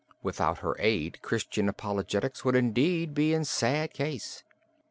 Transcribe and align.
Without 0.23 0.57
her 0.61 0.75
aid 0.79 1.21
Christian 1.21 1.69
apologetics 1.69 2.43
would 2.43 2.55
indeed 2.55 3.13
be 3.13 3.35
in 3.35 3.45
sad 3.45 3.93
case. 3.93 4.43